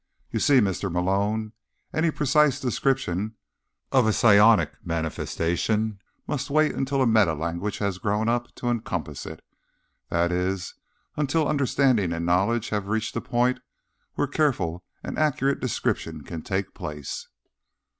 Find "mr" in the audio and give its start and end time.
0.61-0.91